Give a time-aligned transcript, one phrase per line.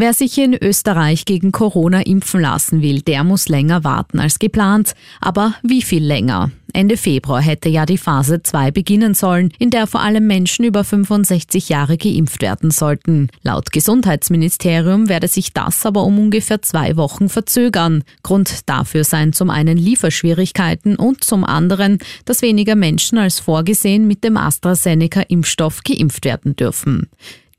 [0.00, 4.94] Wer sich in Österreich gegen Corona impfen lassen will, der muss länger warten als geplant.
[5.20, 6.50] Aber wie viel länger?
[6.72, 10.84] Ende Februar hätte ja die Phase 2 beginnen sollen, in der vor allem Menschen über
[10.84, 13.28] 65 Jahre geimpft werden sollten.
[13.42, 18.02] Laut Gesundheitsministerium werde sich das aber um ungefähr zwei Wochen verzögern.
[18.22, 24.24] Grund dafür seien zum einen Lieferschwierigkeiten und zum anderen, dass weniger Menschen als vorgesehen mit
[24.24, 27.10] dem AstraZeneca-Impfstoff geimpft werden dürfen.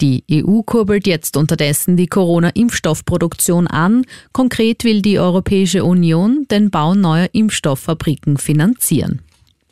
[0.00, 4.06] Die EU kurbelt jetzt unterdessen die Corona-Impfstoffproduktion an.
[4.32, 9.20] Konkret will die Europäische Union den Bau neuer Impfstofffabriken finanzieren.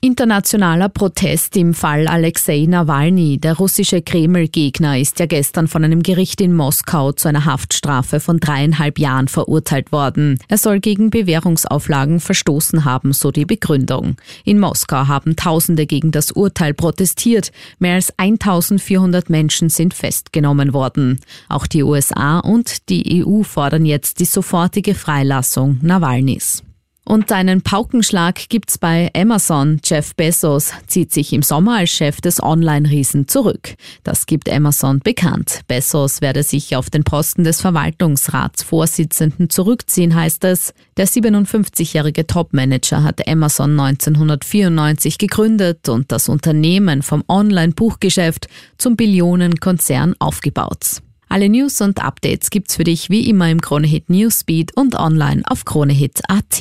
[0.00, 3.38] Internationaler Protest im Fall Alexei Nawalny.
[3.38, 8.38] Der russische Kreml-Gegner ist ja gestern von einem Gericht in Moskau zu einer Haftstrafe von
[8.38, 10.38] dreieinhalb Jahren verurteilt worden.
[10.46, 14.14] Er soll gegen Bewährungsauflagen verstoßen haben, so die Begründung.
[14.44, 17.50] In Moskau haben Tausende gegen das Urteil protestiert.
[17.80, 21.18] Mehr als 1400 Menschen sind festgenommen worden.
[21.48, 26.62] Auch die USA und die EU fordern jetzt die sofortige Freilassung Nawalnys.
[27.08, 29.80] Und einen Paukenschlag gibt's bei Amazon.
[29.82, 33.76] Jeff Bezos zieht sich im Sommer als Chef des Online-Riesen zurück.
[34.04, 35.62] Das gibt Amazon bekannt.
[35.68, 40.74] Bezos werde sich auf den Posten des Verwaltungsratsvorsitzenden zurückziehen, heißt es.
[40.98, 51.00] Der 57-jährige Topmanager hat Amazon 1994 gegründet und das Unternehmen vom Online-Buchgeschäft zum Billionenkonzern aufgebaut.
[51.30, 55.64] Alle News und Updates gibt's für dich wie immer im Kronehit Newsbeat und online auf
[55.64, 56.60] kronehit.at.